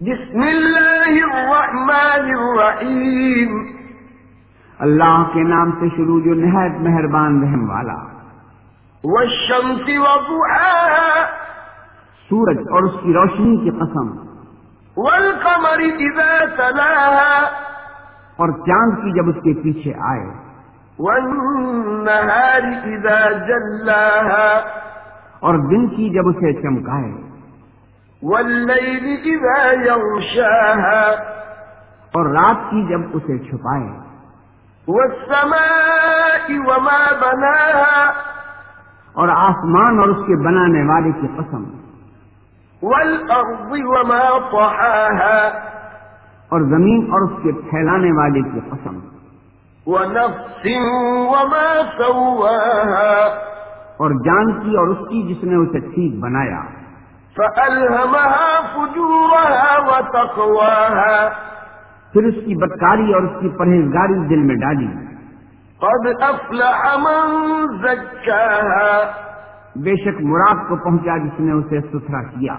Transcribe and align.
بسم 0.00 0.40
الله 0.40 1.30
الرحمن 1.30 2.38
الرحيم 2.38 3.66
اللہ 4.78 5.22
کے 5.32 5.42
نام 5.42 5.70
سے 5.70 5.88
شروع 5.88 6.20
جو 6.20 6.34
نہایت 6.34 6.72
مہربان 6.72 7.42
رحم 7.42 7.70
والا۔ 7.70 7.94
والشمس 9.04 9.88
وضحاها. 9.88 11.26
سورج 12.28 12.58
اور 12.58 12.82
اس 12.82 12.92
کی 13.02 13.12
روشنی 13.12 13.56
کی 13.56 13.70
قسم۔ 13.70 14.18
والقمر 14.96 15.80
إذا 15.80 16.44
تلاها. 16.56 17.46
اور 18.36 18.48
چاند 18.48 18.96
کی 18.96 19.12
جب 19.12 19.28
اس 19.28 19.34
کے 19.34 19.62
پیچھے 19.62 19.92
آئے۔ 19.94 20.26
والنهار 20.98 22.60
إذا 22.84 23.30
جلاها. 23.30 24.60
اور 25.40 25.54
دن 25.54 25.88
کی 25.88 26.10
جب 26.10 26.28
اسے 26.28 26.62
چمکائے۔ 26.62 27.35
والليل 28.22 29.16
إذا 29.22 29.72
يغشاها. 29.72 31.12
اور 32.06 32.26
رات 32.26 32.70
کی 32.70 32.88
جب 32.88 33.00
اسے 33.14 33.38
چھپائے۔ 33.38 34.06
والسماء 34.88 36.54
وما 36.66 37.14
بناها. 37.20 38.10
اور 39.12 39.28
آسمان 39.28 39.98
اور 39.98 40.08
اس 40.08 40.16
کے 40.16 40.44
بنانے 40.44 40.82
والے 40.82 41.12
کی 41.12 41.26
قسم۔ 41.36 41.64
والأرض 42.82 43.72
وما 43.72 44.38
طحاها. 44.52 45.48
اور 46.48 46.60
زمین 46.60 47.06
اور 47.10 47.20
اس 47.20 47.42
کے 47.42 47.52
پھیلانے 47.52 48.12
والے 48.12 48.42
کی 48.42 48.60
قسم۔ 48.70 48.98
ونفس 49.86 50.66
وما 51.28 51.74
سواها. 51.98 53.24
اور 53.96 54.10
جان 54.10 54.60
کی 54.60 54.76
اور 54.76 54.88
اس 54.88 54.98
کی 54.98 55.34
جس 55.34 55.44
نے 55.44 55.56
اسے 55.56 55.78
ٹھیک 55.78 56.20
بنایا۔ 56.20 56.85
فألهمها 57.36 58.60
فجورها 58.74 59.76
وتقواها. 59.86 61.28
پھر 62.12 62.24
اس 62.24 62.34
کی 62.34 62.54
بدکاری 62.54 63.14
اور 63.14 63.22
اس 63.22 63.30
کی 63.40 63.48
پرہیزگاری 63.48 64.28
دل 64.28 64.42
میں 64.42 64.54
ڈالی۔ 64.54 65.16
قد 65.78 66.22
أفلح 66.22 66.96
من 66.96 67.66
زكاها. 67.82 69.10
بے 69.76 69.94
شک 69.96 70.22
مراد 70.22 70.68
کو 70.68 70.76
پہنچا 70.76 71.16
جس 71.16 71.40
نے 71.40 71.52
اسے 71.52 71.80
ستھرا 71.80 72.22
کیا۔ 72.22 72.54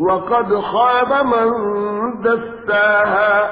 وقد 0.00 0.48
خاب 0.48 1.12
من 1.12 1.52
دساها 2.22 3.46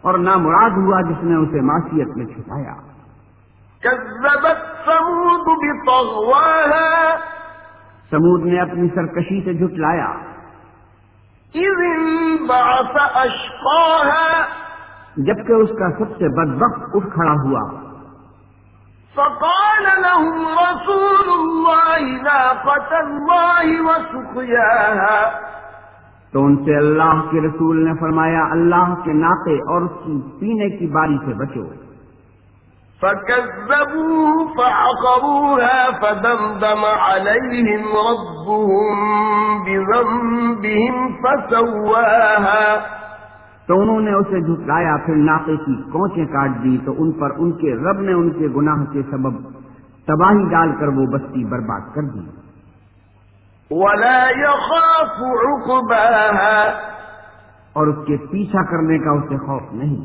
اور 0.00 0.18
نامراد 0.18 0.70
ہوا 0.70 1.00
جس 1.00 1.24
نے 1.24 1.36
اسے 1.36 1.60
معصیت 1.60 2.16
میں 2.16 2.26
چھپایا۔ 2.26 2.74
كذبت 3.80 4.86
ثمود 4.86 5.40
بطغواها. 5.40 7.31
سمود 8.12 8.46
نے 8.46 8.60
اپنی 8.60 8.88
سرکشی 8.94 9.44
سے 9.44 9.54
جھٹلایا 9.54 10.14
جبکہ 15.16 15.52
اس 15.52 15.70
کا 15.78 15.90
سب 15.90 16.10
سے 16.10 16.28
بدبخت 16.28 16.90
اٹھ 16.94 17.14
کھڑا 17.14 17.32
ہوا۔ 17.32 17.92
فقال 19.14 19.82
لهم 19.82 20.44
رسول 20.44 21.28
الله 21.32 22.16
ناقة 22.22 23.08
الله 23.08 23.84
وسقياها۔ 23.84 25.30
تو 26.32 26.44
ان 26.44 26.56
سے 26.56 26.76
اللہ 26.76 27.20
کے 27.30 27.40
رسول 27.40 27.88
نے 27.88 27.92
فرمایا 28.00 28.44
اللہ 28.50 28.94
کے 29.04 29.12
ناطے 29.12 29.54
اور 29.54 29.82
اس 29.82 29.90
کی 29.90 30.20
پینے 30.40 30.78
کی 30.78 30.86
باری 30.86 31.18
سے 31.18 31.34
بچو۔ 31.34 31.81
فكذبوه 33.02 34.54
فعقروها 34.56 35.78
فدمدم 36.02 36.84
عليهم 36.84 37.84
ربهم 38.08 38.98
بذنبهم 39.68 41.14
فسواها 41.24 43.00
تو 43.66 43.80
انہوں 43.80 44.00
نے 44.00 44.12
اسے 44.12 44.40
جھٹلایا 44.40 44.94
پھر 45.06 45.18
ناقے 45.24 45.56
کی 45.64 45.74
کوچیں 45.92 46.24
کاٹ 46.36 46.62
دی 46.62 46.76
تو 46.86 46.94
ان 46.98 47.10
پر 47.18 47.34
ان 47.38 47.52
کے 47.58 47.74
رب 47.82 48.00
نے 48.06 48.14
ان 48.20 48.30
کے 48.38 48.48
گناہ 48.56 48.86
کے 48.92 49.02
سبب 49.10 49.42
تباہی 50.06 50.48
ڈال 50.50 50.72
کر 50.80 50.94
وہ 50.96 51.06
بستی 51.12 51.44
برباد 51.50 51.92
کر 51.94 52.08
دی۔ 52.14 52.24
ولا 53.70 54.16
يخاف 54.38 55.20
عقباها 55.42 56.56
اور 57.72 57.86
اس 57.86 58.00
کے 58.06 58.16
پیچھا 58.32 58.64
کرنے 58.70 58.98
کا 59.04 59.10
اسے 59.10 59.38
خوف 59.46 59.70
نہیں۔ 59.72 60.00